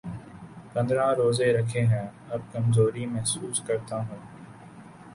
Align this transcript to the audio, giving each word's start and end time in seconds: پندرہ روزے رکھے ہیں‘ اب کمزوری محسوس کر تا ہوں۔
پندرہ 0.73 1.07
روزے 1.17 1.47
رکھے 1.57 1.81
ہیں‘ 1.85 2.07
اب 2.33 2.41
کمزوری 2.51 3.05
محسوس 3.05 3.57
کر 3.67 3.77
تا 3.87 3.97
ہوں۔ 4.07 4.21